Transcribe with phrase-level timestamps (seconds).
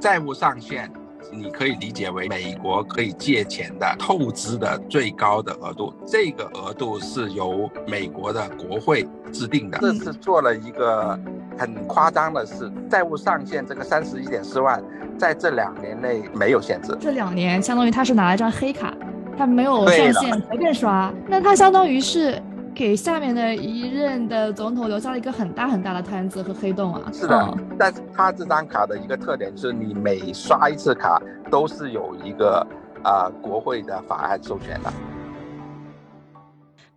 [0.00, 0.90] 债务上限。
[1.32, 9.78] 你可以理解为美国可以借钱的透支的最高的额度，这个额度是由美国的国会制定的。
[9.78, 11.18] 这次做了一个
[11.56, 14.82] 很夸张的事，债务上限这个三十一点四万，
[15.16, 16.94] 在这两年内没有限制。
[17.00, 18.92] 这两年相当于他是拿了一张黑卡，
[19.38, 22.42] 他没有上限随便刷，那他相当于是。
[22.74, 27.10] 给下面的一任的总统留下了一个很大很大的摊子和黑洞啊！
[27.12, 32.66] 是的，但是他这张卡的一个特点是，你每刷一次卡都是有一个
[33.04, 34.90] 啊国会的法案授权的。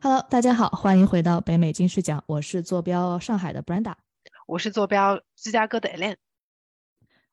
[0.02, 3.94] Hello，大家好，欢迎回到北美金视角，我是坐标上海的 Brenda，
[4.48, 6.16] 我是坐标芝加哥的 Ellen。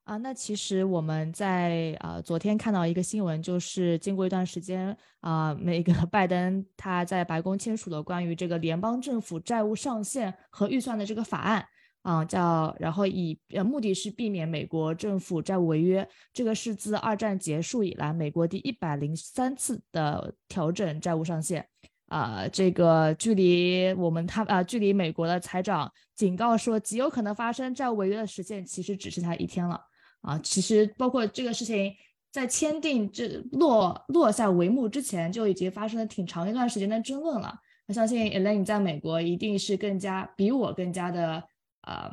[0.04, 11.64] 啊，那其实我们在啊昨天看到一个新闻，就是经过一段时间啊，那个 拜登他在白宫签署了关于这个联邦政府债务上限和预算的这个法案
[12.02, 21.64] 啊，叫然后以呃目的是避免美国政府债务违约，这个是自二战结束以来美国第一百零三次的调整债务上限
[22.08, 29.80] 啊，这个距离我们他啊距离美国的财长警告说极有可能发生债务违约的时间，其实只剩下一天了。
[30.22, 31.92] 啊，其实包括这个事情，
[32.30, 37.54] 在签订这落落下帷幕之前，就已经发生了挺长一段时间的争论了。
[37.88, 41.42] 我相信 Elaine 在美国一定是更加比我更加的
[41.80, 42.08] 啊，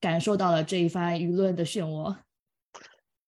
[0.00, 2.14] 感受到了这一番舆论的漩涡。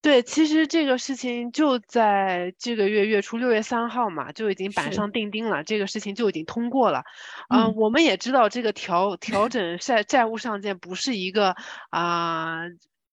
[0.01, 7.03] 对，其实这个事情就在这个月月初六月三号嘛，就已经板上钉钉了，这个事情就已经通过了。
[7.49, 11.55] 嗯，我们也知道这个调调整债债务上限不是一个
[11.89, 12.65] 啊。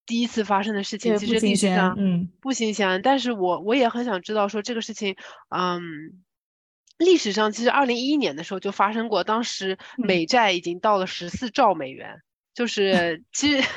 [0.04, 5.16] 第一次发生的事情，其实历史上嗯不新鲜，但是我我也很想知道说这个事情，
[5.48, 5.80] 嗯，
[6.98, 12.16] 历史上其实二零一一年的时候就发生过，当时美债已经到了十四兆美元，
[12.54, 13.68] 就是 其实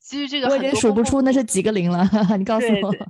[0.00, 2.94] 其实这个我已经数不出那是几个零了， 你告诉我。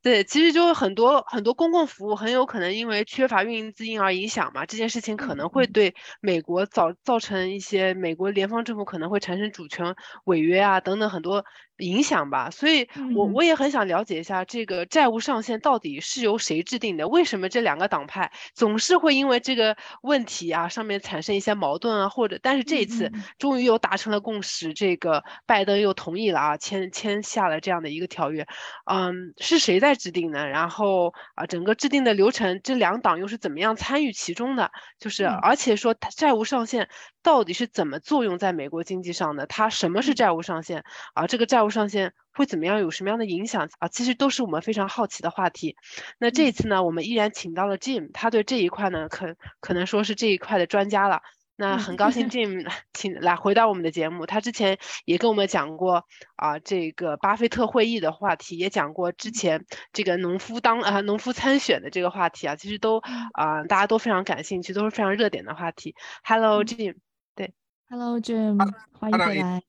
[0.00, 11.44] 对，其实就很多很多公共服务很有可能因为缺乏运营资金而影响嘛，这件事情可能会对美国造造成一些美国联邦政府可能会产生主权违约啊等等很多。
[11.78, 17.08] 影响吧，所以我我也很想了解一下这个债务上限到底是由谁制定的？
[17.08, 22.08] 为什么这两个党派总是会因为这个问题啊上面产生一些矛盾啊？
[22.08, 28.46] 或者，但是这一次终于又达成了共识，这个拜登又同意了啊，签签下了这样的一个条约，
[28.90, 30.46] 嗯，是谁在制定呢？
[30.46, 34.70] 然后啊，整个制定的流程，这两党又是怎么样参与其中的？
[34.98, 36.88] 就是而且说债务上限。
[37.20, 39.44] 到底是怎么作用在美国经济上的？
[39.46, 41.26] 它什么是债务上限啊？
[41.26, 42.78] 这个债务上限会怎么样？
[42.80, 43.88] 有什么样的影响啊？
[43.88, 45.76] 其实都是我们非常好奇的话题。
[46.18, 51.22] 那这一次呢，我们依然请到了 Jim，他对这一块呢，可可能说是这一块的专家了。
[51.60, 54.26] 那很高兴 Jim 请来回到我们的节目。
[54.26, 56.06] 他之前也跟我们讲过
[56.36, 63.00] 啊，这个巴菲特会议的话题，也讲过之前这个农夫当啊农夫参选的这个话题啊，其实都
[63.32, 65.96] 啊大家都非常感兴趣，都是非常热点的话题。
[66.22, 66.94] Hello Jim
[67.34, 67.52] 对。
[67.88, 68.56] Hello Jim，
[68.92, 69.62] 欢迎回来。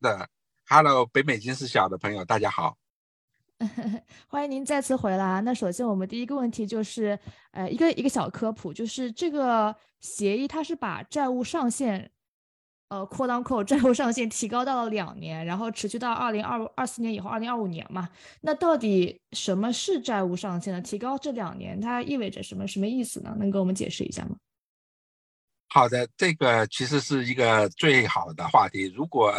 [0.00, 0.28] 的
[0.72, 2.76] ，Hello 北美金视小的朋友，大家好。
[4.28, 5.40] 欢迎您再次回来。
[5.40, 7.18] 那首先我们第一个问题就是，
[7.50, 12.08] 呃，一个一个小科普，就是这个协议它是把债务上限，
[12.88, 18.08] 呃，扩当扣债务上限提高到了两年，然后持续到二零二二四年以后，二零二五年嘛。
[18.40, 20.80] 那到底什么是债务上限呢？
[20.80, 22.64] 提高这两年它意味着什么？
[22.68, 23.34] 什么意思呢？
[23.40, 24.36] 能给我们解释一下吗？
[25.72, 28.92] 好的，这个其实是一个最好的话题。
[28.92, 29.32] 如果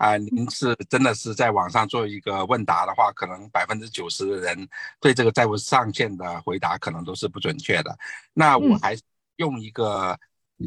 [0.00, 4.68] 啊，您是真的是在网上做一个问答的话，可能百分之九十的人
[5.00, 7.96] 对这个债务上限的回答可能都是不准确的。
[8.32, 8.98] 那我还
[9.36, 10.18] 用一个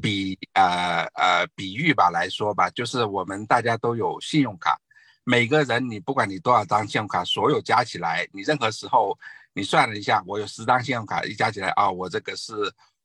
[0.02, 4.80] 比呃呃比喻吧来说吧，就是我们大家都有信用卡，
[5.25, 9.19] 每个人你不管你多少张信用卡，所有加起来，你任何时候
[9.53, 12.53] 你算了一下，我有十张信用卡，一加起来啊，我这个是。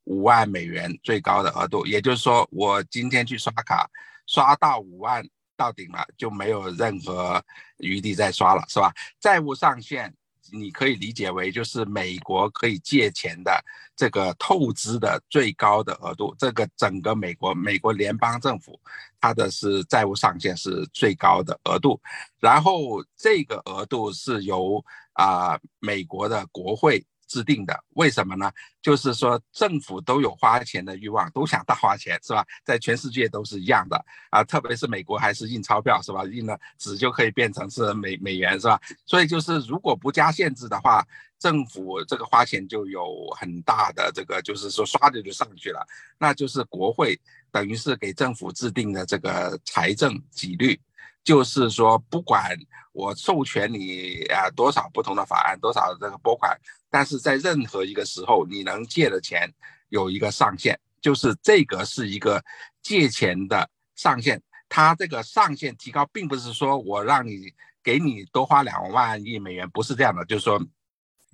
[0.05, 3.89] 五万美元最高的额度，也就是说，我今天去刷卡，
[4.27, 5.27] 刷到五万
[5.57, 7.43] 到顶了，就没有任何
[7.79, 8.93] 余地再刷了，是吧？
[9.19, 10.15] 债务上限
[10.53, 13.65] 你可以理解为就是美国可以借钱的
[13.97, 18.79] 这个透支的最高的额度，这个整个美国美国联邦政府
[19.19, 21.99] 它的是债务上限是最高的额度，
[22.41, 24.85] 然后这个额度是由
[25.15, 27.03] 啊美国的国会。
[27.27, 28.51] 制定的，为什么呢？
[28.83, 32.45] 就是说政府都有花钱的欲望，都想大花钱，是吧？
[32.65, 36.25] 在全世界都是一样的啊，特别是美国还是印钞票，是吧？
[36.25, 38.81] 印了纸就可以变成是美美元，是吧？
[39.07, 41.07] 所以就是如果不加限制的话，
[41.39, 45.87] 政府这个花钱就有很大的这个，就是说刷的就上去了，
[46.19, 47.21] 那就是国会
[47.51, 50.81] 等于是给政府制定的这个财政纪律。
[51.23, 52.55] 就是说不管
[52.93, 56.55] 我授权你啊多少不同的法案，多少这个拨款，
[56.95, 59.53] 但是在任何一个时候你能借的钱
[59.89, 62.41] 有一个上限，就是这个是一个
[62.83, 64.41] 借钱的上限。
[64.69, 67.53] 它这个上限提高，并不是说我让你
[67.83, 70.65] 给你多花两万亿美元，不是这样的，就是说。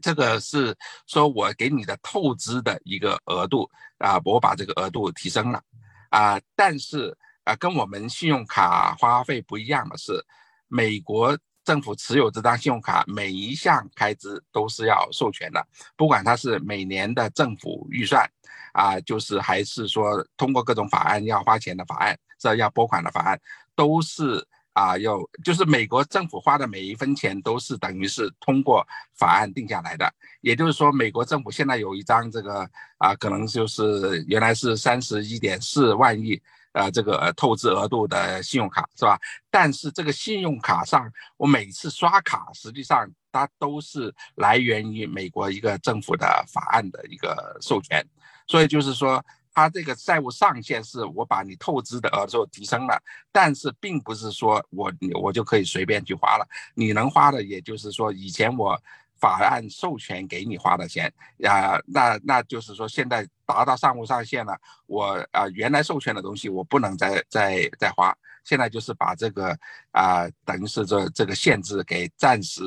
[0.02, 0.74] 这个是
[1.06, 5.62] 说我给你的透支的一个额度啊，我把这个额度提升了
[6.08, 7.14] 啊，但是
[7.44, 10.24] 啊，跟我们信用卡花费不一样的是，
[10.68, 11.38] 美国
[11.70, 15.64] 政府持有这张信用卡每一项开支都是要授权的，
[15.96, 18.28] 不管它是每年的政府预算
[18.72, 23.40] 啊，就是还是说通过各种法案要花钱的法案，这要拨款的法案，
[23.76, 24.44] 都是。
[24.72, 28.86] 啊，有就是美国政府花的每一分钱都是等于是通过
[29.18, 30.10] 法案定下来的，
[30.42, 32.60] 也就是说，美国政府现在有一张这个
[32.96, 36.40] 啊，可能就是原来是三十一点四万亿
[36.72, 39.18] 呃这个透支额度的信用卡是吧？
[39.50, 48.06] 但是这个信用卡上我每次刷卡，实际上它都是来源于美国一个政府的法案的一个授权，
[48.46, 49.24] 所以就是说。
[49.52, 52.96] 它这个债务上限是我把你透支的额度提升了，
[53.32, 56.48] 但是并不是说我我就可以随便去花了。
[56.72, 58.80] 你能花的，也就是说以前我
[59.20, 69.56] 法案授权给你花的钱呀，那那就是说现在达到上无上限了，我啊原来授权的东西我不能再再再花，现在就是把这个
[69.90, 72.62] 啊等于是这这个限制给暂时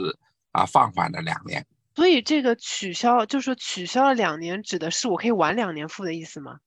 [0.51, 1.65] 啊放缓了两年。
[1.95, 6.59] 所以这个取消就是取消了两年，指的是我可以晚两年付的意思吗？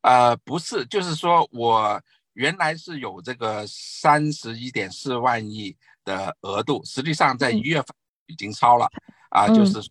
[0.00, 2.00] 呃，不是，就是说我
[2.34, 7.88] 原来是有这个三十一点四万亿的额度，实际上在一月份
[8.26, 8.88] 已经超了，
[9.30, 9.82] 啊，就是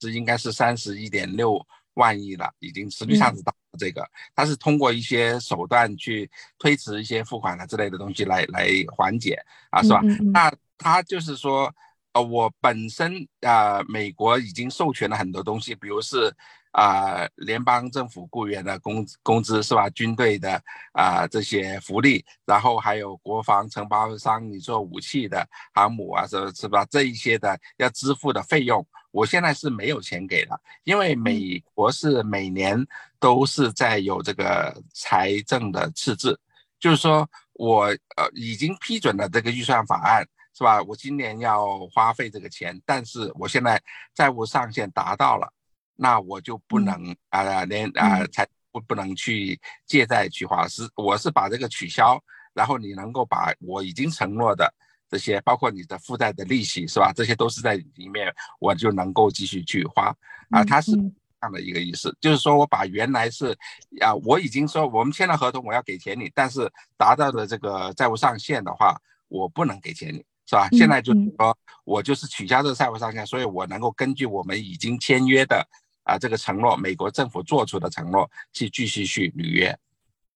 [0.00, 1.64] 是应该是三十一点六
[1.94, 4.04] 万亿了，已经实际上子到这个，
[4.34, 9.38] 它是通过一些手段去推迟一些付款啊之类的东西来来缓解
[9.70, 10.00] 啊，是吧？
[10.32, 11.74] 那他就是说，
[12.12, 16.34] 呃，我本身啊，美国已经授权了很多东西，比如是。
[16.74, 19.88] 啊，联邦政府雇员的工工资是吧？
[19.90, 20.60] 军队的
[20.92, 26.84] 啊这些福利，然后还有国防承包商，你做武器的航母啊，是是吧？
[26.90, 32.84] 这一些的要支付的费用，我现在是没有钱给的，因为美国是每年
[33.20, 36.36] 都是在有这个财政的赤字，
[36.80, 37.84] 就是说我
[38.16, 40.26] 呃已经批准了这个预算法案
[40.58, 40.82] 是吧？
[40.82, 43.80] 我今年要花费这个钱，但是我现在
[44.12, 45.48] 债务上限达到了。
[45.96, 52.20] 那我就不能啊，连啊才不不能去借贷去花，是我是把这个取消，
[52.52, 54.72] 然后你能够把我已经承诺的
[55.08, 57.12] 这些，包括你的负债的利息是吧？
[57.14, 60.14] 这些都是在里面，我就能够继续去花
[60.50, 60.64] 啊。
[60.64, 60.98] 它是这
[61.42, 63.56] 样的一个意思，就是说我把原来是
[64.00, 70.24] 啊，我已经说我们签了合同，我要给钱你，但是达到的这个债务上限的话，我不能给钱你。
[70.46, 70.68] 是吧？
[70.72, 75.66] 现在就是说我就是取消这个债务上限，所以我能够根据我们已经签约的。
[76.04, 79.76] 啊，这个承诺，美国政府做出的承诺，去继续去履约。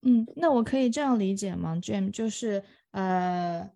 [0.03, 2.11] 嗯，那我可以这样理解吗，Jim？
[2.11, 2.63] 就是
[2.93, 3.69] 呃，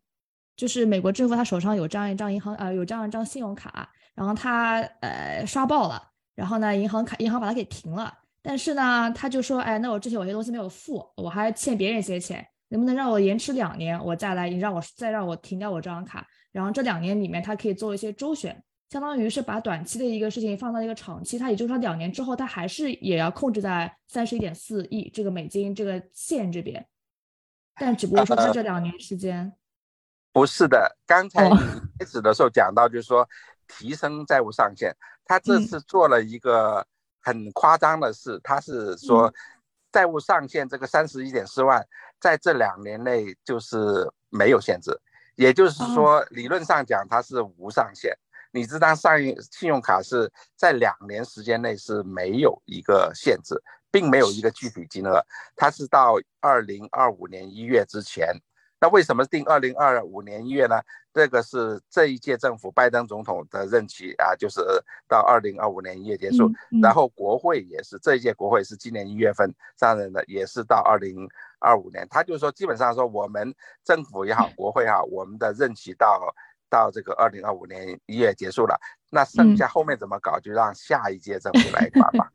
[0.56, 6.02] 就是美国政府他手上有这样一张银行，呃，有这样一张信用卡，然后他呃刷爆了，
[6.34, 18.62] 然后呢，银行卡银行把它给停了，但是呢，他就说，哎，那我之前有些东西没有付，我还欠别人一些钱，能不能让我延迟两年，我再来，你让我再让我停掉我这张卡，然后这两年里面他可以做一些周旋。
[18.92, 26.86] 相当于是把短期的一个事情放到一个长期，它也就是说两年之后，它还是也要控制在三十一点四亿这个美金这个线这边，
[27.76, 29.50] 但只不过说是这两年时间。
[30.30, 31.56] 不是的，刚才你
[31.98, 33.26] 开始的时候讲到，就是说
[33.66, 34.94] 提升债务上限，
[35.24, 36.86] 他这次做了一个
[37.22, 39.32] 很夸张的事，他是说
[39.90, 41.82] 债务上限这个三十一点四万，
[42.20, 45.00] 在这两年内就是没有限制，
[45.34, 48.14] 也就是说理论上讲它是无上限。
[48.52, 55.24] 你这张上一信用卡是在两年时间内是没有一个限制，并没有一个具体金额，
[55.56, 58.36] 它是到二零二五年一月之前。
[58.78, 60.80] 那为什么定二零二五年一月呢？
[61.14, 64.60] 这个是这一届政府拜登总统的任期啊，就是
[65.06, 66.50] 到二零二五年一月结束。
[66.82, 71.28] 然后国会也是这一届国会是今年一月份上任的，也是到二零
[71.58, 72.06] 二五年。
[72.10, 73.54] 他就说，基本上说我们
[73.84, 76.34] 政府也好，国会也好，我们的任期到。
[76.72, 78.74] 到这个二零二五年一月结束了，
[79.10, 82.32] 那剩下后面怎么搞，就让下一届政府来管吧。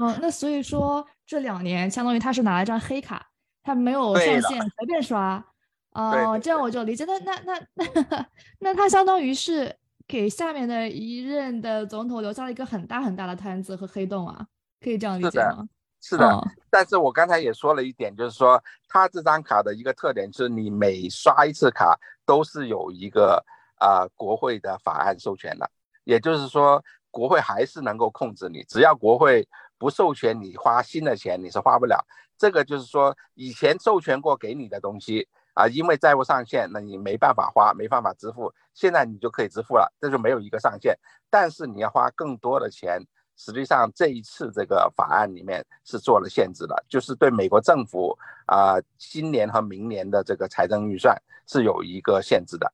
[0.00, 3.26] 嗯， 那所以说这两年相当于他是拿了一张黑卡，
[3.62, 5.44] 他没有上限，随便刷。
[5.92, 7.04] 哦，这样我就理解。
[7.04, 8.26] 那那那那
[8.60, 9.76] 那他相当于是
[10.08, 14.46] 给下面的一任的总统留下了一个很大很大的摊子和黑洞啊，
[14.80, 15.68] 可以这样理解吗？
[16.02, 16.40] 是的，
[16.70, 23.44] 但是我刚才也说了一点，就是说它这张卡的一个特点是，你每刷一次卡都是有一个
[23.76, 25.70] 啊国会的法案授权的，
[26.04, 32.02] 也就是说国会还是能够控制你，只要国会不授权你花新的钱，你是花不了。
[32.38, 43.02] 这个就是说以前授权过给你的东西啊，因为债务上限，那你没办法花，没办法支付，现在你就可以支付了，这就没有一个上限，但是你要花更多的钱。
[43.42, 51.16] 实际上，这一次这个法案里面是做了限制的，就是对美国政府啊，今年和明年的这个财政预算
[51.46, 52.70] 是有一个限制的。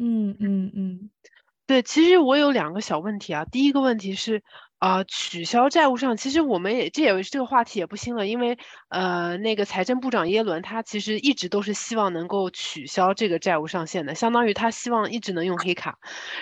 [0.00, 1.10] 嗯嗯嗯，
[1.66, 3.44] 对，其实我有两个小问题啊。
[3.44, 4.42] 第一个问题是
[4.78, 8.56] 啊，取消债务上，其实我们也这也这个话题也不新了，因为
[8.88, 15.98] 呃，那个财政部长耶伦他其实一直都是希望能够取消这个债务上限的，相当于他希望一直能用黑卡。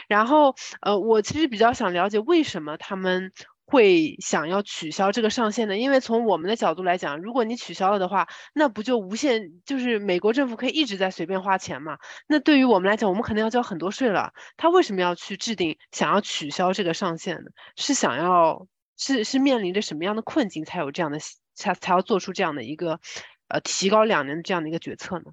[0.07, 3.33] 然后呃，我其实比较想了解为什么他们。
[3.67, 11.99] 会想要取消这个上限的，因为从我们的角度来讲，如果你取消了的话，那不就无限，就是美国政府可以一直在随便花钱嘛？
[12.29, 14.33] 那对于我们来讲，我们肯定要交很多税了。
[14.57, 17.51] 他为什么要去制定想要取消这个上限呢？
[17.77, 21.19] 是想要是是面临着什么样的困境才有这样的
[21.55, 23.01] 才才要做出这样的一个
[23.49, 25.25] 呃提高两年这样的一个决策呢？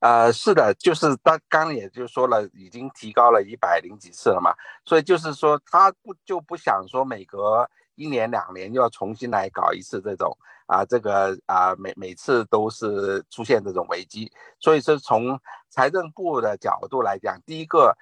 [0.00, 4.52] 呃，是的，就是他刚也就说了，已经提高了一百零几次了嘛，
[4.84, 17.96] 所以就是说他不就不想说每隔一年两年又要重新来搞一次这种啊，这个啊每每次都是出现这种危机，所以说从财政部的角度来讲，第一个。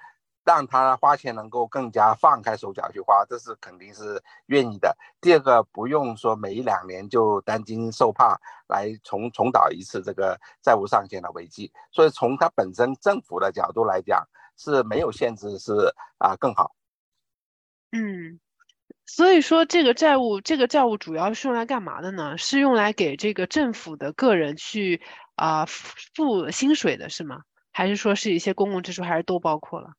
[0.49, 4.97] 让他花钱能够更加放开手脚去花，这是肯定是愿意的。
[5.21, 8.35] 第二个，不用说每一两年就担惊受怕
[8.67, 11.71] 来重重蹈一次这个债务上限的危机。
[11.91, 14.27] 所以从他本身政府的角度来讲，
[14.57, 16.73] 是没有限制是啊更好。
[17.91, 18.39] 嗯，
[19.05, 22.39] 所以说这个债务这个债务主要是用来干嘛的呢？
[22.39, 24.99] 是用来给这个政府的个人去
[25.35, 27.43] 啊付薪水的是吗？
[27.71, 29.91] 还是说是一些公共支出，还是都包括了？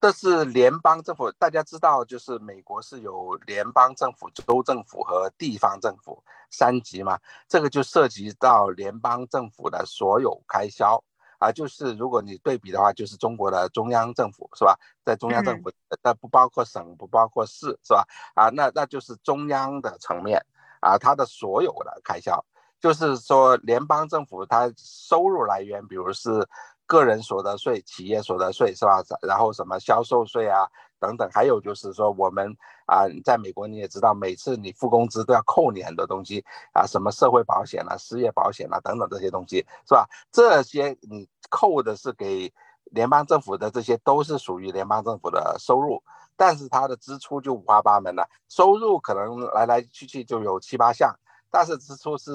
[0.00, 7.18] 这是联邦政府，大家知道，就是美国是有联邦政府、州政府和地方政府三级嘛？
[7.48, 11.02] 这个就涉及到联邦政府的所有开销
[11.40, 11.50] 啊。
[11.50, 14.78] 就是如果你对比的话，就是中国的中央政府是吧？
[15.04, 18.06] 在中央政府，那不包括省，不包括市是吧？
[18.34, 20.40] 啊，那那就是中央的层面
[20.80, 22.44] 啊，它的所有的开销，
[22.80, 26.48] 就是说联邦政府它收入来源，比如是。
[26.88, 29.02] 个人所得税、企业所得税是吧？
[29.20, 30.66] 然后什么销售税啊
[30.98, 32.56] 等等，还有就是说我们
[32.86, 36.42] 啊，在美国你也知道，每次你付工资都要扣你很多东西
[36.72, 40.08] 啊，什么社会保险啊、失业保险啊等等这些东西是吧？
[40.32, 42.50] 这些你扣的是给
[42.84, 46.02] 联邦政府的，这些都是属于联邦政府的收入，
[46.38, 51.14] 但是它的支出就五花八门了，收入可能来来去去就有七八项。
[51.50, 52.32] 但是支出是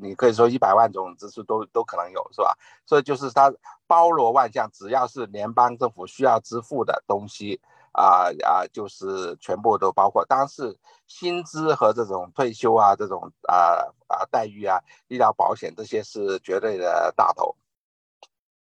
[0.00, 2.56] 你可以说一百万种支出都都可能有，是吧？
[2.84, 3.52] 所以就是它
[3.86, 7.60] 包罗万象，只要是联邦政府需要支付的东西
[7.92, 10.24] 啊啊，就是全部都包括。
[10.26, 14.78] 当然是薪资和这种退休啊，这种啊啊待遇啊，
[15.08, 17.56] 医疗保险这些是绝对的大头。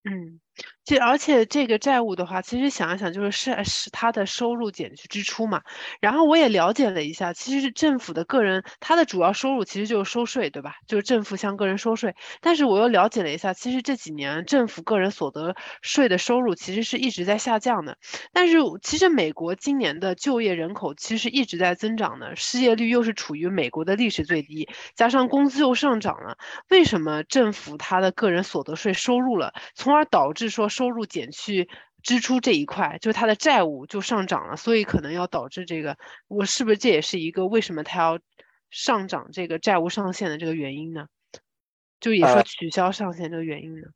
[0.05, 0.41] 嗯。
[0.85, 5.63] 这而且这个债务的话，其实想一想就是是是他的收入减去支出嘛。
[6.01, 10.75] 然后我也了解了一下，其实是政府的个人他的主要收入其实就是收税，对吧？
[10.89, 12.17] 就是政府向个人收税。
[12.41, 17.97] 但是我又了解了一下，其实这几年政府个人所得税的收入其实是一直在下降的。
[18.33, 26.37] 但是其实美国今年的就业人口其实一直在增长的，失业率又是处于美国的历史最低，加上工资又上涨了，
[26.71, 30.69] 为什么政府他的个人所得税收入了，从而导致说？
[30.73, 31.69] 收入减去
[32.03, 38.19] 支出这一块，就是他的债务就上涨了，所以可能要导致这个，我是不是这也是一个为什么他要
[38.71, 41.07] 上涨这个债务上限的这个原因呢？
[42.01, 43.87] 就也说取消上限这个原因呢？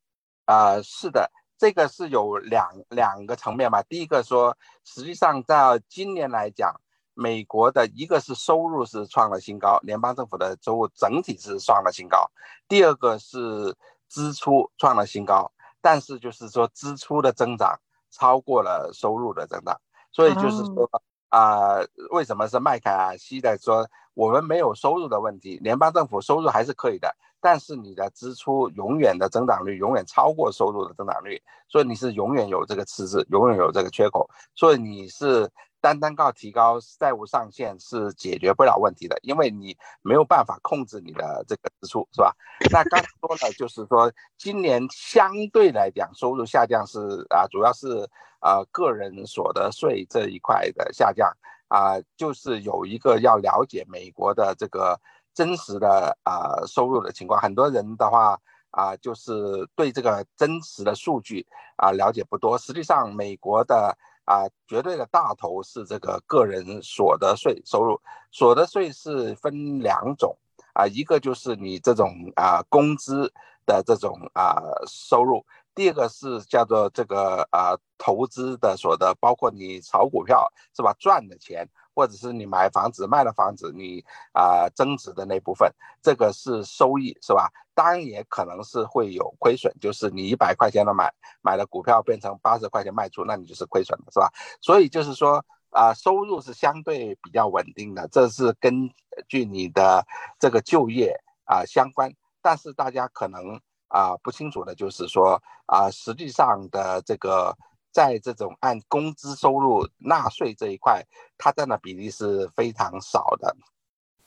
[0.44, 1.28] 啊，是的，
[1.58, 3.82] 这个是有两两个层面吧。
[3.82, 6.80] 第一个说，实际上在今年来讲，
[7.14, 12.30] 美国的一个是收入是创了新高，联邦政府的收入整体是创了新高；
[12.68, 13.74] 第二个是
[14.08, 15.50] 支出创了新高。
[15.86, 17.78] 但是就是说，支出的增长
[18.10, 20.90] 超过了收入的增长，所以就是说
[21.28, 21.78] 啊，
[22.10, 35.48] 为什么是麦卡锡的说我们没有收入的问题，联邦政府收入还是可以的，但是你的支出永远的增长率永远超过收入的增长率，所以你是永远有这个赤字，永远有这个缺口，所以你是。
[35.86, 42.34] 单单靠提高债务上限是解决不了问题的，因为你没有办法控制你的这个支出，是吧？
[42.72, 48.04] 那刚说的 就是说，今年相对来讲收入下降是啊，主要是
[48.40, 51.30] 啊个人所得税这一块的下降
[51.68, 55.00] 啊，就是有一个要了解美国的这个
[55.32, 57.40] 真实的啊收入的情况。
[57.40, 58.36] 很多人的话
[58.72, 62.58] 啊，就是对这个真实的数据啊了解不多。
[62.58, 67.98] 实际上，美国的啊绝对的大头是这个个人所得税收入。
[68.30, 70.36] 所得税是分两种
[70.74, 73.32] 啊，一个就是你这种啊工资
[73.64, 75.42] 的这种啊收入。
[75.74, 85.72] 第二个是叫做这个啊投资的所得，包括你炒股票是吧赚的钱，或者是你买房子卖了房子你啊增值的那部分，
[86.02, 87.50] 这个是收益是吧？
[87.74, 91.10] 当然也可能是会有亏损，就是你一百块钱的买
[91.40, 94.30] 买的股票变成八十块钱卖出，那你就是亏损的是吧？
[94.60, 98.90] 所以就是说啊收入是相对比较稳定的，这是根
[99.26, 100.06] 据你的
[100.38, 102.12] 这个就业啊相关，
[102.42, 103.58] 但是大家可能。
[103.88, 107.56] 啊，不清楚的就是说啊，实际上的这个
[107.96, 111.02] 在这种按工资收入纳税这一块，
[111.38, 113.56] 它占的比例是非常少的。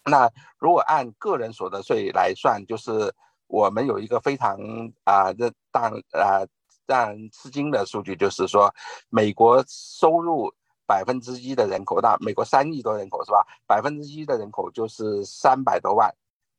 [0.05, 3.13] 那如果按个人所得税来算，就是
[3.45, 4.57] 我们有一个非常
[5.03, 6.41] 啊，这让啊
[6.87, 8.73] 让人吃惊的数据，就是说
[9.09, 10.51] 美国收入
[10.87, 13.45] 百分之一的人口，那美国三亿多人口是吧？
[13.67, 16.11] 百分之一的人口就是三百多万。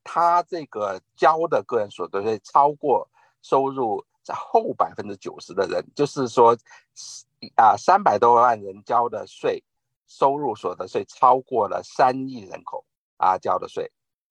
[0.05, 3.09] 他这个交的个人所得税超过
[3.43, 6.57] 收入在后百分之九十的人，就是说，
[7.57, 9.63] 啊，三百多万人交的税，
[10.07, 12.85] 收入所得税超过了三亿人口
[13.17, 13.91] 啊交的税，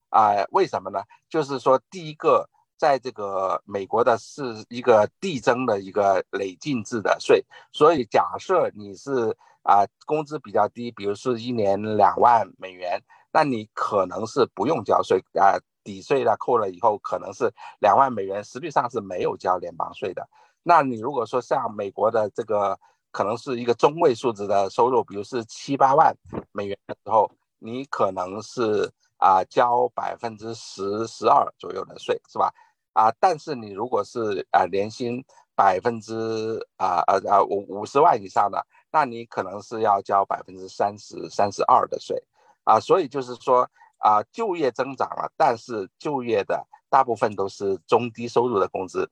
[0.10, 1.00] 啊，为什么呢？
[1.30, 13.04] 就是说，第一个，在这个美国的是一个递增的一个累进制的税，所以假设你是啊工资比较低，比如是一年两万美元。
[13.32, 20.28] 那你可能是不用交税啊，抵税了扣了以后可能是两万美元，实际上是没有交联邦税的。
[20.64, 22.78] 那你如果说像美国的这个
[23.12, 26.16] 可能是一个中位数字的收入，比如是七八万
[26.52, 32.54] 美元的时候，你可能是啊交百分之十十二左右的税，是吧？
[32.94, 35.24] 啊，但是你如果是啊年薪
[35.56, 42.22] 百分之啊呃呃五五十万以上的，那你可能是要交百分之三十三十二的税。
[42.66, 43.68] 啊，所以就是说
[44.00, 49.10] 啊，就业增长了，但是就业的大部分都是中低收入的工资，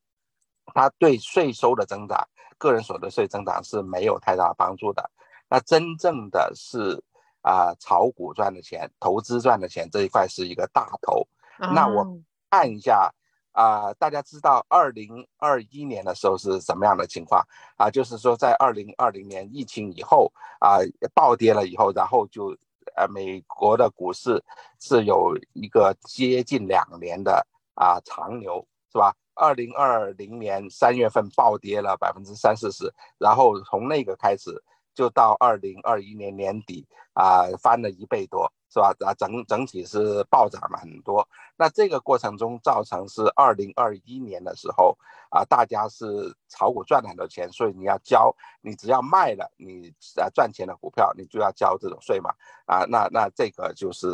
[0.73, 2.26] 它对税收的增长、
[2.58, 5.12] 个人所得税增长是没有太大帮助的。
[5.50, 7.04] 那真正的是
[7.41, 11.28] 啊，炒股赚的钱、投资赚的钱这一块是一个大头。
[11.60, 12.08] 那我
[12.50, 13.13] 看一下
[13.52, 17.45] 啊，大家知道二零二一年的时候是什么样的情况
[17.76, 17.89] 啊？
[17.89, 20.80] 就是说在二零二零年疫情以后啊，
[21.13, 22.56] 暴跌了以后，然后就。
[22.98, 24.44] 呃，美国的股市
[24.80, 29.16] 是有一个接近两年的啊长牛，是吧？
[29.34, 34.62] 二零二零年三月份暴跌了百分之三四十，然后从那个开始。
[34.98, 36.84] 就到二零二一年年底
[37.14, 38.93] 啊，翻了一倍多，是吧？
[39.06, 41.27] 啊，整整体是暴涨了很多。
[41.58, 44.97] 那这个过程中造成是二零二一年的时候
[45.30, 52.30] 啊，大家是炒股赚了很多钱，所以你要交，你只要卖了你啊赚钱的股票，你就要交这种税嘛。
[52.65, 54.08] 啊，那那这个就是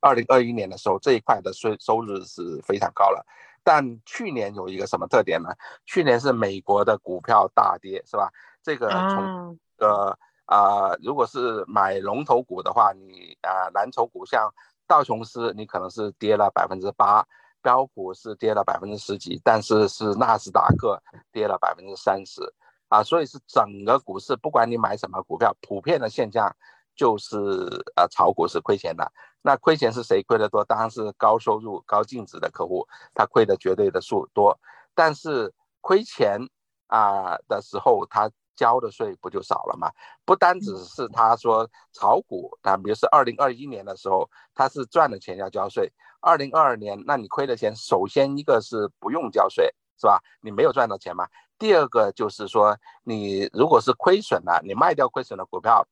[0.00, 3.24] 二零二一年的时候这一块的税收入是非常高了。
[3.66, 5.48] 但去年有一个什么特点呢？
[5.86, 8.30] 去年是美国的股票大跌，是吧？
[8.62, 14.52] 这个从呃啊，啊如果是买龙头股的话，你啊蓝筹股像
[14.86, 17.26] 道琼斯，你可能是跌了百分之八，
[17.62, 21.02] 标普是跌了百分之十几，但是是纳斯达克
[21.32, 22.42] 跌了百分之三十
[22.88, 26.54] 啊，所以是整个股市，不管你买什么股票，普遍的现象
[26.94, 27.38] 就是
[27.96, 29.10] 呃炒股是亏钱的。
[29.40, 30.62] 那亏钱是谁亏的多？
[30.64, 34.58] 当然是高收入、高净值的客户，他亏的绝对的数多。
[34.94, 36.38] 但是亏钱
[36.88, 38.30] 啊的时候，他。
[38.56, 39.90] 交的税不就少了吗？
[40.24, 45.92] 不单只是他说炒股，啊，比如是二零二一年的时候，他是赚的钱要交税。
[46.20, 49.66] 二零二二年，那你亏的钱，首先一个是不用交税，
[50.00, 50.20] 是吧？
[50.40, 51.26] 你没有赚到钱嘛。
[51.58, 55.86] 第二个就是说，你如果是亏损了，你卖掉亏损的股票，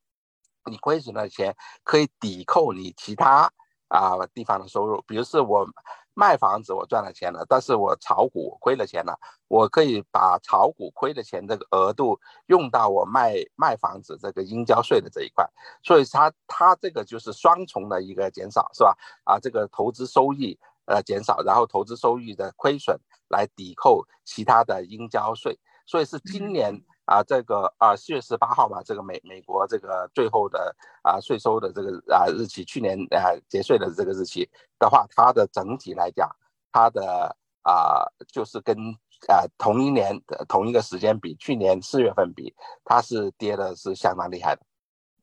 [0.71, 3.51] 你亏损的钱可以抵扣你其他
[3.89, 5.67] 啊地方的收入，比如是我。
[6.15, 15.49] 卖房子我赚了钱了，但是我炒股亏了钱了，我可以把炒股亏的钱这个额度用到我卖卖房子这个应交税的这一块，
[15.83, 18.97] 所以它它这个就是双重的一个减少，是吧？
[19.25, 22.99] 啊，这个投资收益呃减少，然后投资收益的亏损
[23.29, 26.83] 来抵扣其他的应交税，所以是今年。
[27.05, 36.31] 啊，这个啊，四月十八号嘛，这个美美国这个最后的啊税收的这个啊日期，去年啊结税的这个日期的话，它的整体来讲，
[36.71, 38.77] 它的啊就是跟
[39.29, 44.63] 啊同一年的同一个时间比，去年四月份比，它是跌的是相当厉害的。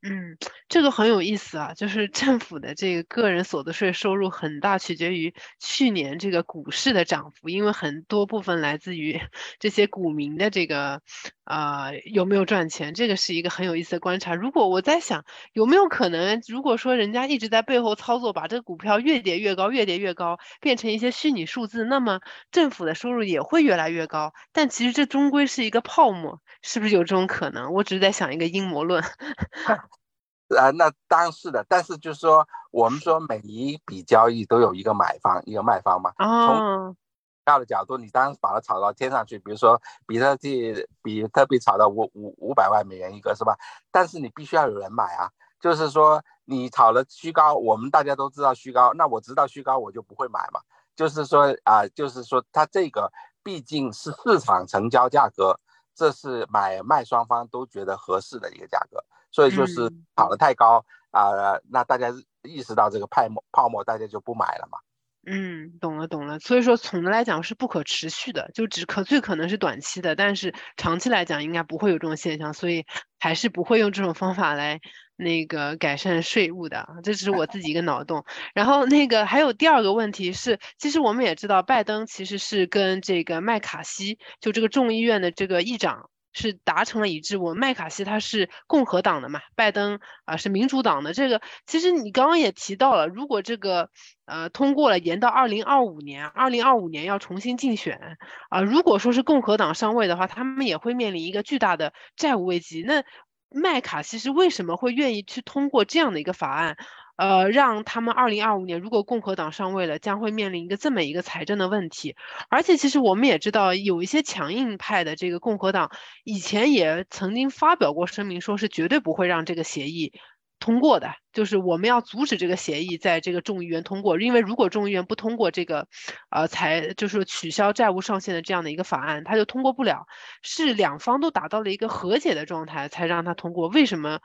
[0.01, 0.37] 嗯，
[0.69, 9.19] 这个很有意思啊，就是政府的这个个人所得税收入很大取决于去年这个股市的涨幅，因为很多部分来自于
[9.59, 11.01] 这些股民的这个
[11.43, 14.35] 呃有没有赚钱，这个是一个很有意思的观察。
[14.35, 24.31] 如果我在想有没有可能，如果说人家一直在背后操作，把这个股票越跌越高，越跌越高，变成一些虚拟数字，那么政府的收入也会越来越高。
[24.53, 27.73] 但其实这终归是一个泡沫，是不是有这种可能？
[27.73, 29.01] 我只是在想一个阴谋论。
[29.03, 36.11] 啊， 那当然是的，但是就是说，我们说每一笔交易都有一个买方，一个卖方嘛。
[36.17, 36.95] 从
[37.43, 43.57] 大的角度，你当然把它炒到天上去，比如说比特币，比特币炒到五五五百万美元一个，是吧？
[43.91, 50.59] 但是你必须要有人买啊，就是说你炒了虚高，我们大家都知道虚高，那我知道虚高，我就不会买嘛。
[50.95, 55.59] 就是说啊，就是说它这个毕竟是市场成交价格，
[55.99, 59.03] 这是买卖双方都觉得合适的一个价格。
[59.31, 64.79] 所以就是炒得太高啊，那大家意识到这个泡沫泡沫，大家就不买了嘛。
[65.27, 66.39] 嗯，懂了懂了。
[66.39, 72.85] 所以说，总的来讲是不可持续的，就只可最可能是短期的，但是长期来讲应该不会有这种现象，所以
[73.19, 74.79] 还是不会用这种方法来
[75.19, 76.87] 那个改善税务的。
[77.03, 78.25] 这只是我自己一个脑洞。
[78.55, 86.09] 然后那个还有第二个问题是，其实我们也知道，拜登其实是跟这个麦卡锡，就这个众议院的这个议长。
[86.31, 87.37] 是达成了一致。
[87.37, 91.11] 我麦卡锡他是共和党的嘛，拜登啊是民主党的。
[91.11, 93.89] 这个其实你刚刚也提到了，如果这个
[94.25, 98.17] 呃通过了，延到二零二五年，二零二五年要重新竞选
[98.49, 98.61] 啊。
[98.61, 102.83] 如果说是共和党上位的话，他们也会面临一个巨大的债务危机。
[102.83, 103.03] 那
[103.51, 106.77] 麦卡锡是为什么会愿意去通过这样的一个法案？
[107.17, 112.15] 呃，让他们二零二五年如果共和党上位了，将会面临一个这么一个财政的问题。
[112.49, 115.91] 而且，其实我们也知道，有一些强硬派的这个共和党
[116.23, 120.13] 以前也曾经发表过声明，说是绝对不会让这个协议
[120.59, 125.87] 通过的，就是我们要阻止这个协议在这个众议院通过，因为如果众议院不通过这个，
[126.29, 130.05] 呃，才就是取消债务上限的这样的一个法案，它就通过不了。
[130.43, 133.67] 是两方都达到了一个和解的状态，才让它通过。
[133.69, 134.19] 为什么？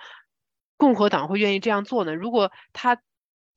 [0.77, 2.16] 共和党会愿意这样做呢？
[2.16, 3.01] 如果他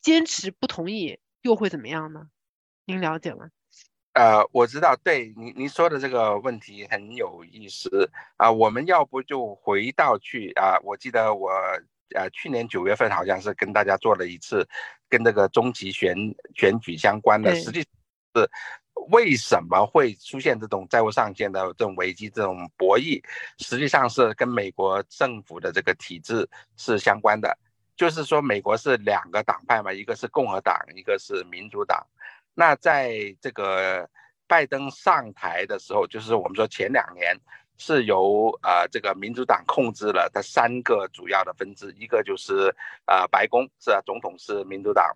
[0.01, 2.27] 坚持不同意，又会怎么样呢？
[2.85, 3.49] 您了解吗？
[4.13, 8.51] 呃，我知道，对您您说的这个问题很有意思啊。
[8.51, 10.77] 我们要不就回到去啊？
[10.83, 11.51] 我记得我
[12.15, 14.67] 呃去年九月份好像是跟大家做了一次
[15.09, 16.15] 跟这个中期选
[16.55, 18.49] 选举相关的，实际是。
[19.09, 23.23] 为什么会出现这种债务上限的这种危机、这种博弈？
[23.59, 27.55] 实际上是跟美国政府的这个体制是相关的。
[27.95, 32.05] 就是说，美国是两个党派嘛，一个是共和党，一个是民主党。
[32.55, 34.09] 那在这个
[34.47, 37.37] 拜登上台的时候，就是我们说前两年
[37.77, 45.15] 是由呃这个民主党控制了它三个主要的分支，一个就是呃白宫是啊总统是民主党。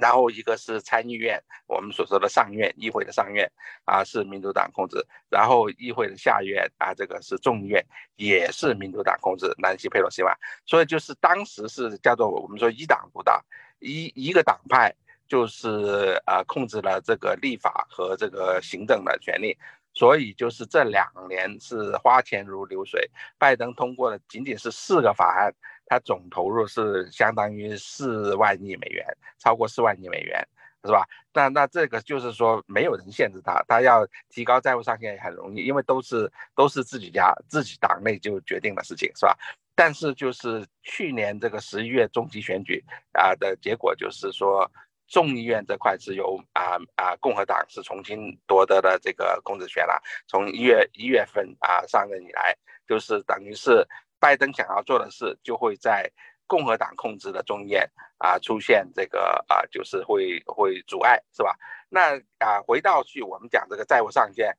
[0.00, 3.50] 然后一个是参议院，我们所说的上院，议会的上院
[3.84, 10.30] 啊是民主党控制，然后议会的下院啊这个是众议院，也是民主党控制，南希佩洛西嘛，
[10.64, 13.44] 所以就是当时是叫做我们说一党独大，
[13.80, 14.94] 一一个党派
[15.26, 19.58] 就是呃控制了这个立法和这个行政的权利。
[19.98, 25.52] 所以就是这两年是花钱如流水，拜登通过的仅仅是四个法案，
[25.86, 29.04] 他总投入是相当于四万亿美元，
[29.40, 30.40] 超过四万亿美元，
[30.84, 31.04] 是吧？
[31.34, 39.36] 那那这个就是说没有人限制他，他要提高债务上限也很容易，因为都是都是自己家自己党内就决定的事情，是吧？
[39.74, 42.84] 但是就是去年这个十一月中期选举
[43.14, 44.70] 啊的结果就是说。
[45.08, 50.00] 众议院这块是由啊啊共和党是重新夺得的这个控制权了。
[50.26, 52.54] 从一月一月份啊上任以来，
[52.86, 53.86] 就是等于是
[54.20, 56.08] 拜登想要做的事，就会在
[56.46, 61.56] 共和党控制的众议院啊出现这个啊就是会会阻碍，是吧？
[61.88, 64.54] 那啊回到去我们讲这个债务上限，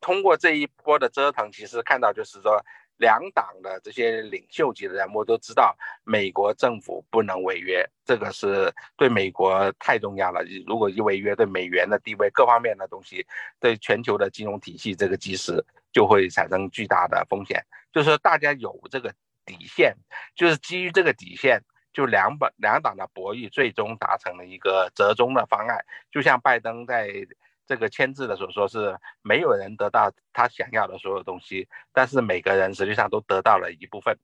[0.00, 2.64] 通过这一波的折腾，其实看到就是说。
[2.96, 10.42] 两党的这些领袖级的人物都知道，美国政府不能违约，这个是对美国太重要了。
[10.66, 13.26] 如果一违约，对美元的地位、各方面的东西，
[13.58, 17.60] 对全球的金融体系这个基石就会产生巨大的风险。
[17.92, 19.12] 就是，大家有这个
[19.44, 19.94] 底线，
[20.34, 21.60] 就是基于这个底线，
[21.92, 25.84] 就两本两党的博弈最终达成了一个折中的方案。
[26.10, 27.26] 就像拜登在。
[27.66, 34.16] 这个签字的时候说是没有人得到他想要的所有东西，但是每个人实际上都得到了一部分。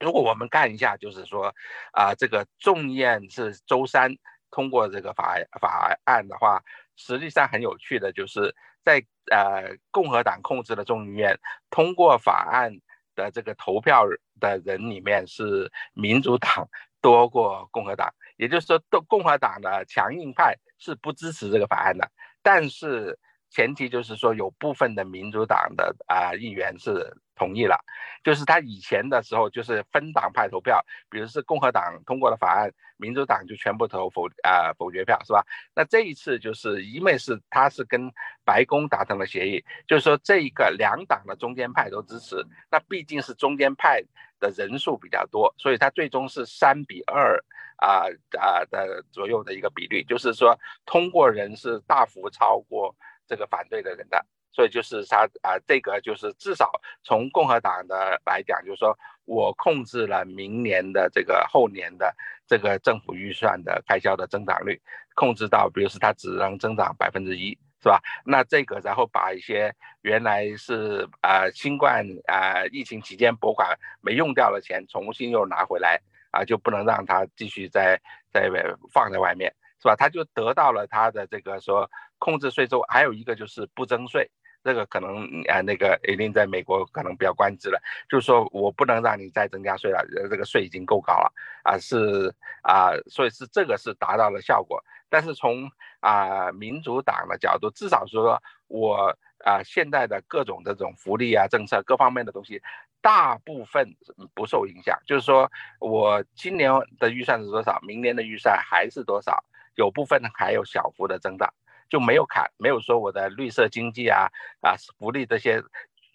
[0.00, 1.54] 如果我们看一下，就是说，
[1.92, 4.14] 啊，这个众议院是周三
[4.50, 6.62] 通过这个法法案的话，
[6.96, 11.38] 实际上很有趣的，就是在呃共和党控制的众议院
[11.70, 12.76] 通过法案
[13.14, 14.04] 的这个投票
[14.40, 16.68] 的人里面是民主党
[17.00, 22.10] 多过共和党，也就是说，共共和党的强硬派是不支持这个法案的，
[22.44, 23.18] 但是。
[23.50, 27.78] 前提就是说，有部分的民主党的啊议员是同意了，
[28.24, 35.46] 就是他以前的时候就是分党派投票，比如是共和党通过了法案，民主党就全部投否啊否决票，是吧？
[35.72, 38.10] 那这一次就是因为是他是跟
[38.44, 44.02] 白宫达成了协议，就是说这一个两党的中间派都支持，那毕竟是中间派
[44.44, 47.42] 的人数比较多，所以他最终是三比二
[47.76, 48.04] 啊
[48.38, 52.94] 啊的左右的一个比率，就是说通过人是大幅超过。
[53.26, 56.70] 这个反对的人的，所以就是他啊，这个就是至少
[57.02, 62.14] 从共和党的来讲，就是说我控制了明年的这个后年的
[62.46, 64.78] 这个政府预算的开销的增长率，
[65.14, 68.00] 控制到，比如说它只能增长百分之一，是吧？
[68.24, 69.70] 那这个然后把一些
[70.00, 78.00] 原来是啊新冠啊疫情期间拨款没用掉的钱重新又拿回来啊，就不能让它继续在
[78.32, 78.50] 在
[78.90, 79.54] 放在外面。
[79.80, 79.94] 是吧？
[79.94, 84.30] 他就得到了他的这个说控制税收，还有一个就是不征税，
[84.64, 94.82] 这个可能啊那个一定在美国可能比较关注了，就是说我不能让你再增加税了，这个税已经够高了啊，是啊，所以是这个是达到了效果。
[95.10, 102.60] 但是从啊民主党的角度，至少说我啊现在的各种这种福利啊政策各方面的东西，
[103.02, 103.94] 大部分
[104.34, 109.44] 不受影响，就是说我今年的预算是多少，明年的预算还是多少。
[109.76, 111.52] 有部分还有小幅的增长，
[111.88, 114.26] 就没有砍，没有说我的绿色经济啊
[114.60, 115.62] 啊福利这些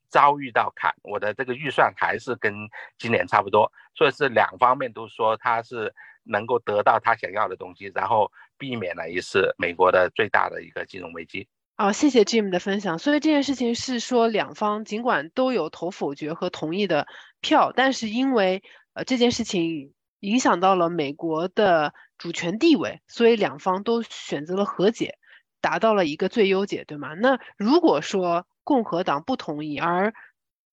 [0.09, 2.53] 遭遇到砍，我的这个预算还是跟
[2.97, 11.47] 今年差不多，所以是两方面都说他是能够得到他想要的东西，然后避免了一次美国的最大的一个金融危机。
[11.77, 12.99] 好，谢谢 Jim 的分享。
[12.99, 17.07] 所以这件事情是说两方尽管都有投否决和同意的
[17.41, 19.93] 票，但是因为呃这件事情。
[20.21, 25.17] 影响到了美国的主权地位，所以两方都选择了和解，
[25.61, 27.13] 达到了一个最优解，对吗？
[27.15, 30.13] 那如果说共和党不同意，而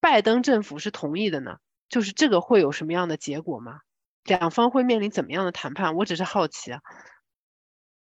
[0.00, 1.58] 拜登政府是同意的呢？
[1.88, 3.80] 就是这个会有什么样的结果吗？
[4.24, 5.94] 两方会面临怎么样的谈判？
[5.94, 6.80] 我只是好奇啊。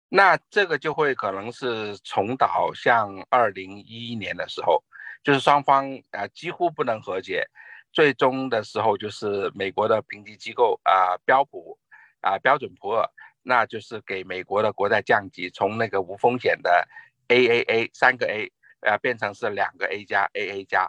[0.09, 4.83] 那这个就会可能是重蹈像二零一一年的时候，
[5.23, 7.45] 就是双方啊几乎不能和解。
[7.91, 11.77] 最终的时候，就是美国的评级机构啊，标普
[12.21, 13.09] 啊，标准普尔，
[13.49, 16.87] 那就是给美国的国债降级，从那个无风险的
[17.27, 20.87] AAA 三个 A 呃，变成是两个 A 加 AA 加。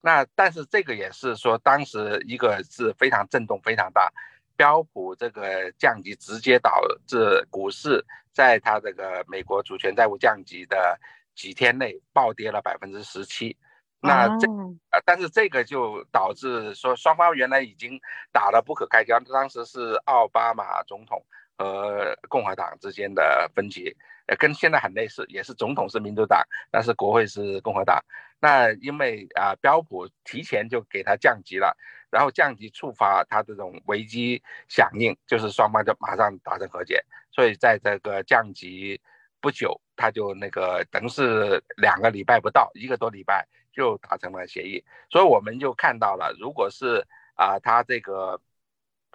[0.00, 4.12] 那但是这个也是说，当时一个是非常震动非常大，
[4.56, 10.98] 标普这个降级直接导致股市在它这个美国主权债务降级的
[11.36, 13.56] 几天内暴跌了百分之十七。
[14.02, 14.48] 那这
[14.90, 18.00] 呃，但是这个就导致说双方原来已经
[18.32, 21.22] 打得不可开交，当时是奥巴马总统
[21.60, 23.94] 和共和党之间的分歧，
[24.26, 28.02] 呃，跟现在很类似，也是总统是民主党，但是国会是共和党。
[28.40, 31.76] 那因为啊标普提前就给他降级了，
[32.10, 38.98] 然后降级触发他这种危机响应，就是双方就马上达成和解，所以在这个降级
[39.38, 43.46] 不久，他就那个等是两个礼拜不到，一个多礼拜。
[43.72, 48.38] 就达成了协议，所以我们就看到了，如果是啊，他这个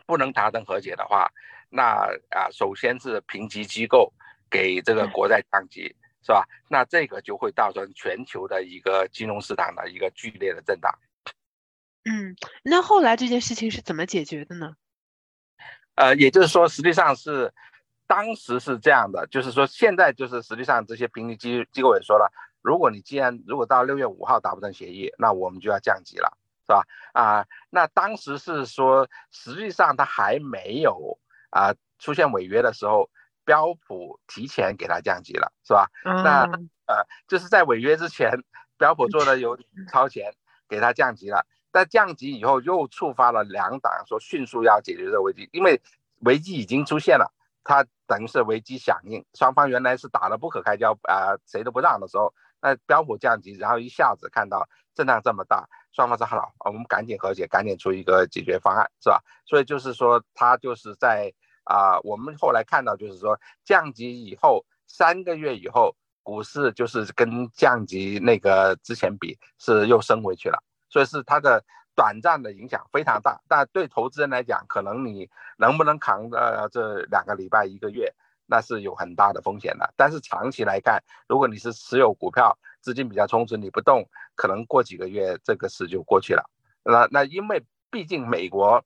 [0.08, 1.29] 不能达成和解的话，
[1.69, 4.12] 那啊，首先是评级机构
[4.49, 5.84] 给这个国债降级，
[6.21, 6.45] 是吧？
[6.69, 10.91] 那这个就会造成全球的一个金融市场的一个剧烈的震荡。
[12.06, 14.75] 嗯，那后来这件事情是怎么解决的呢？
[15.95, 17.51] 呃，也就是说，实际上是
[18.06, 22.32] 当时是这样的，就是说现在就是实际上这些评级机机构也说了。
[22.62, 26.84] 如果你既然如果到六月五号达不成协议，那我们就要降级了，是吧？
[27.13, 31.17] 啊，那当时是说，实际上他还没有
[31.56, 33.10] 啊出现违约的时候，
[33.46, 35.89] 标普提前给它降级了，是吧？
[36.04, 36.44] 那
[36.86, 38.30] 呃，就是在违约之前，
[38.78, 40.34] 标普做的有点超前，
[40.68, 41.46] 给它降级了。
[41.72, 45.82] 但降级以后又触发了两党说迅速要解决这个危机，因为
[46.20, 47.32] 危机已经出现了，
[47.63, 52.34] 它等于是危机响应，双方原来是打得不可开交啊，谁都不让的时候。
[52.62, 59.22] 那标普降级，然后一下子看到震荡这么大，双方说好了，我们赶紧和解，赶紧出一个解决方案，是吧？
[59.46, 61.32] 所以就是说，它就是在
[61.65, 71.63] 啊，我们后来看到就是说，降级以后三个月以后，股市就是跟降级那个之前比是又升回去了，所以是它的
[71.95, 78.13] 短暂的影响非常大，但对投资人来讲，可能你能不能扛呃这两个礼拜一个月？
[78.47, 86.47] 那是有很大的风险的，但是长期来看，如果你是持有股票，资金比较充足，你不动，可能过几个月这个事就过去了。
[86.84, 88.86] 那那因为毕竟美国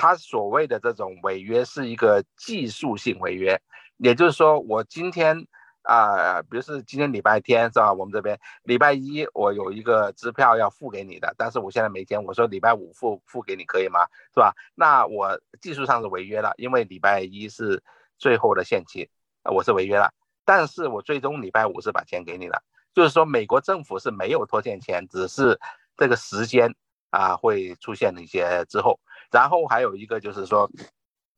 [0.00, 3.60] 他所谓的这种违约是一个技术性违约，
[3.98, 5.46] 也就是说我今天。
[5.82, 7.90] 啊，比如是今天礼拜天是吧？
[7.90, 14.00] 我们这边礼拜一我有一个支票要付给你的，但是我现在没钱，我说礼拜五付付给你可以吗？
[14.34, 14.54] 是吧？
[14.74, 17.82] 那我技术上是违约了，因为礼拜一是
[18.18, 19.08] 最后的限期，
[19.50, 20.12] 我是违约了。
[20.44, 22.62] 但是我最终礼拜五是把钱给你了，
[22.94, 25.58] 就是说美国政府是没有拖欠钱，只是
[25.96, 26.72] 这个时间
[27.08, 29.00] 啊会出现一些之后。
[29.30, 30.70] 然后还有一个就是说，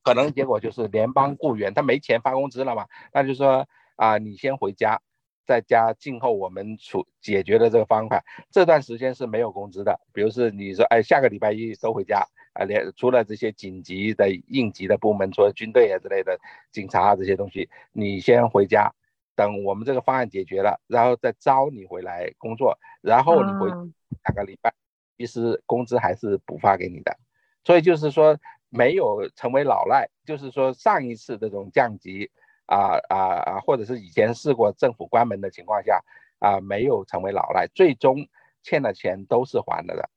[0.03, 3.67] 可能结果就是联邦雇员他没钱发工资了嘛，那就说。
[3.95, 5.01] 啊，你先回家，
[5.47, 8.25] 在家静候我们处解决的这个方法。
[8.51, 10.01] 这段时间是没有工资的。
[10.13, 16.37] 比如是你说，哎，下个礼拜一都回家啊，连除了这些紧急的应急的部门，除了军队啊之类的
[16.73, 18.93] 警察啊这些东西，你先回家，
[19.37, 22.77] 等我们这个方案解决了，然后再招你回来工作。
[23.03, 24.73] 然后你回两个礼拜，
[25.17, 27.17] 其实工资还是补发给你的。
[27.65, 32.31] 所以就是说，没有成为老赖，就是说上一次这种降级。
[32.65, 33.61] 啊啊啊！
[33.61, 36.01] 或者是以前试过政府关门的情况下，
[36.39, 38.29] 啊，没有成为老赖，最终
[38.63, 40.09] 欠的钱都是还了的。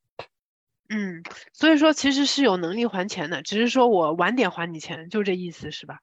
[0.88, 6.00] 嗯，所以说其实是有能力还钱的，只是说我晚点还你钱，就这意思是吧？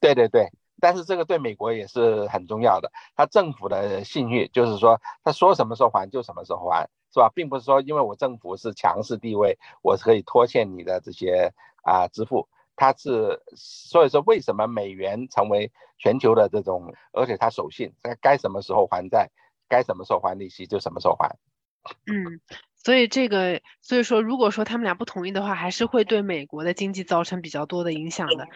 [0.00, 7.30] 对对对，但是这个对美国也是很重要的，他政府的信誉就是说，他说什么时候还就什么时候还，是吧？
[7.32, 11.52] 并不是说因为我政府是强势地位，我是可以拖欠你的这些
[11.84, 12.48] 啊支付。
[12.74, 19.30] 它是，所以说为什么美元成为全球的这种，而且它守信，在该什么时候还债，
[19.68, 21.36] 该什么时候还利息就什么时候还。
[22.06, 22.40] 嗯，
[22.74, 28.48] 所以这个，所以说如果说他们俩不同意的话，还是会对美国的经济造成比较多的影响的。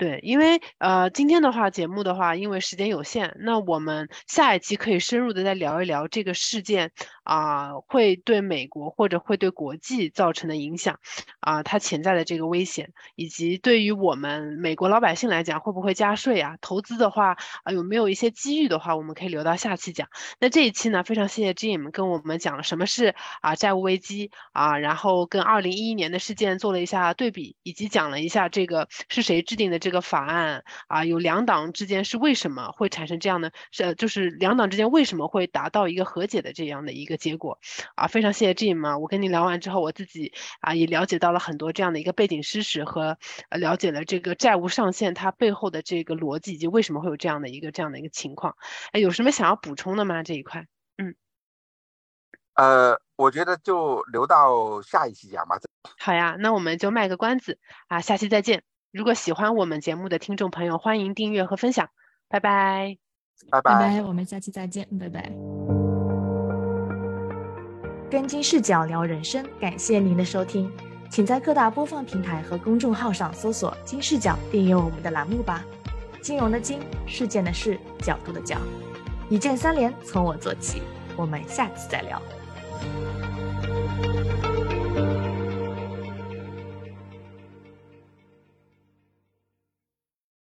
[0.00, 6.90] 对，因为呃，今天的话节目的话，因为时间有限，那我们下一期可以深入的再聊一聊这个事件
[7.22, 10.98] 啊，会对美国或者会对国际造成的影响
[11.40, 16.56] 啊，它潜在的这个危险，以及对于我们美国老百姓来讲，会不会加税啊？
[16.62, 20.08] 投资的话啊，有没有一些机遇的话，我们可以留到下期讲。
[20.38, 29.89] 那这一期呢，非常谢谢 Jim 跟我们讲了什么是啊债务危机啊，然后跟二零一一年的事件做了一下对比，以及讲了一下这个是谁制定的这。
[29.90, 33.50] 这个法案啊，有两党之间是为什么会产生这样的？
[33.72, 37.58] 是就是两党之间为什么会达到一个和解的这样的一个结果
[37.96, 38.06] 啊？
[38.06, 43.18] 非常谢谢 Jim 啊，我跟你聊完之后，我自己啊也了解到了很多这样的一个背景知识和
[43.50, 48.54] 了解了这个债务上限它背后的这个逻辑以及为什么会有这样的一个这样的一个情况。
[48.92, 50.22] 哎，有什么想要补充的吗？
[50.22, 50.68] 这一块？
[50.98, 51.16] 嗯，
[52.54, 55.58] 呃，我觉得就留到下一期讲吧。
[55.98, 58.62] 好呀，那我们就卖个关子啊，下期再见。
[58.92, 61.88] 如果喜欢我们节目的听众朋友，欢迎订阅和分享，
[62.28, 62.98] 拜拜，
[63.48, 65.30] 拜拜，我们下期再见，拜拜。
[68.10, 70.68] 跟金视角聊人生，感谢您的收听，
[71.08, 75.64] 请在各大播放平台和公众号上搜索“金视角”，订阅我们的栏目吧。
[76.20, 78.56] 金融的金，事件的事，角度的角，
[79.28, 80.82] 一键三连，从我做起。
[81.16, 82.20] 我们下次再聊。